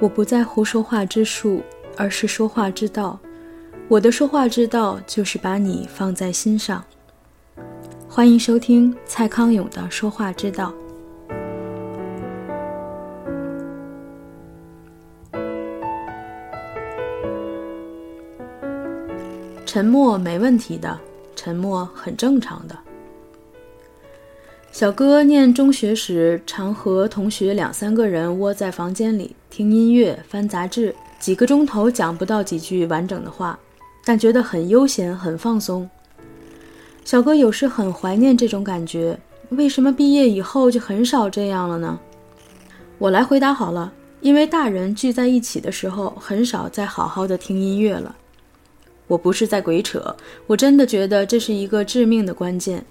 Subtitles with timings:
[0.00, 1.62] 我不在乎说话之术，
[1.96, 3.16] 而是说话之道。
[3.86, 6.84] 我的说话之道就是把你放在心上。
[8.08, 10.74] 欢迎收听蔡康永的说话之道。
[19.64, 20.98] 沉默没问题的，
[21.36, 22.76] 沉默很正常的。
[24.72, 33.56] 小哥念中学时，常和同学两三个人窝在房间里听音乐、翻杂志，几个钟头讲不到几句完整的话。
[34.04, 35.88] 但觉得很悠闲，很放松。
[37.04, 39.16] 小哥有时很怀念这种感觉。
[39.50, 41.96] 为什么毕业以后就很少这样了呢？
[42.98, 43.92] 我来回答好了。
[44.22, 48.12] 因为大人聚在一起的时候，很少再好好的听音乐了。
[49.06, 50.16] 我不是在鬼扯，
[50.48, 52.84] 我真的觉得这是一个致命的关键。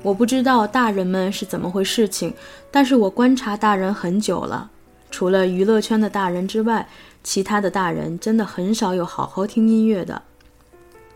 [0.00, 2.32] 我不知道大人们是怎么回事情，
[2.70, 4.70] 但是我观察大人很久了。
[5.10, 6.88] 除了娱乐圈的大人之外，
[7.22, 10.22] 其他的大人真的很少有好好听音乐的。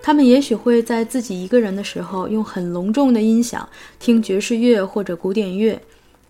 [0.02, 3.68] 他们也许会在自己一个人的时候用很隆重的音响
[3.98, 5.78] 听爵士乐或者古典乐，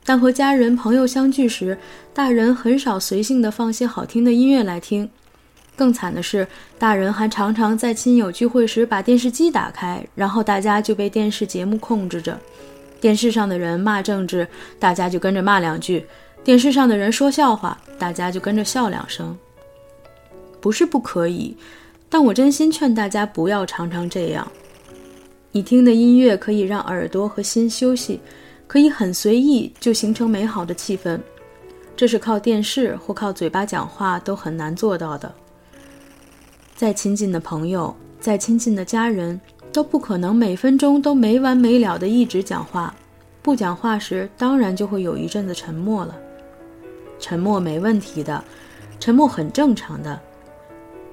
[0.04, 1.78] 但和家人朋友相聚时，
[2.12, 5.08] 大人很少随性的放些好听的音乐来听。
[5.76, 6.46] 更惨的是，
[6.78, 12.38] 大人还常常在亲友聚会时把电视机打开，然后大家就被电视节目控制着。
[13.00, 14.46] 电视上的人骂政治，
[14.78, 16.00] 大家就跟着骂两句；
[16.42, 19.36] 电视上的人说笑话，大家就跟着笑两声。
[20.60, 21.56] 不是不可以。
[22.12, 24.50] 但我真心劝大家不要常常这样。
[25.52, 28.20] 你听的音乐可以让耳朵和心休息，
[28.66, 31.20] 可以很随意就形成美好的气氛，
[31.96, 35.32] 这是靠电视或靠嘴巴讲话都很难做到的。
[36.74, 39.40] 再亲近的朋友，再亲近的家人，
[39.72, 42.92] 都不可能每分钟都没完没了的一直讲话。
[43.40, 46.16] 不讲话时，当然就会有一阵子沉默了。
[47.20, 48.42] 沉默没问题的，
[48.98, 50.18] 沉默很正常的。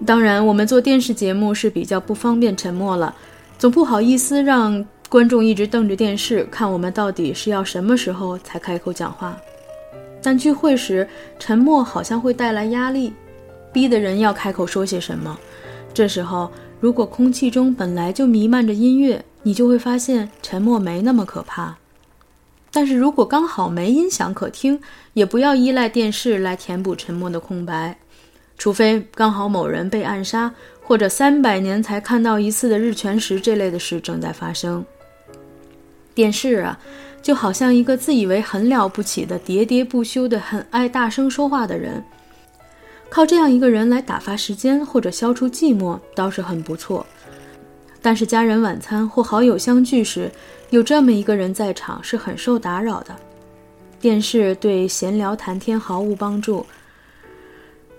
[0.05, 3.13] 当然，我们做电视节目是比较不方便沉默了，
[3.57, 9.37] 总不好意思让观众一直瞪着电视看我们到底是要什么时候才开口讲话。
[10.21, 11.07] 但聚会时
[11.39, 13.13] 沉默好像会带来压力，
[13.71, 15.37] 逼得人要开口说些什么。
[15.93, 21.75] 这时候，如果空气中本来就弥漫着音乐，你就会发现沉默没那么可怕。
[22.71, 24.79] 但是如果刚好没音响可听，
[25.13, 27.97] 也不要依赖电视来填补沉默的空白。
[28.57, 30.51] 除非刚好某人被暗杀，
[30.81, 34.83] 或者三百年才看到一次的日全食这类的事正在发生。
[36.15, 36.79] 电视啊，
[37.21, 42.03] 就好像一个自以为很了不起的喋喋不休的、很爱大声说话的人，
[43.09, 47.05] 靠这样一个人来打发时间或者消除寂寞，倒是很不错。
[48.07, 50.31] 但是家人晚餐或好友相聚时，
[50.69, 53.13] 有这么一个人在场是很受打扰的。
[53.99, 56.65] 电视对闲聊谈天毫无帮助。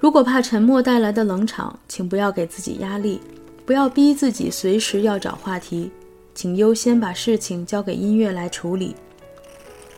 [0.00, 3.20] 如果怕沉默带来的冷场，请不要给自己压力，
[3.66, 5.90] 不要逼自己随时要找话题，
[6.34, 8.96] 请优先把事情交给音乐来处理。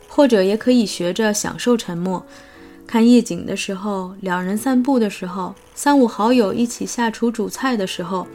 [0.09, 2.21] 或者也可以学着享受沉默，
[2.85, 8.27] 看夜景的时候，两人散步的时候，三五好友一起下厨煮菜的时候，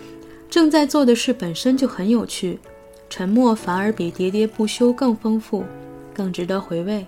[0.48, 2.58] 正在做的事本身就很有趣，
[3.10, 5.64] 沉默反而比喋喋不休更丰富，
[6.14, 7.06] 更值得回味。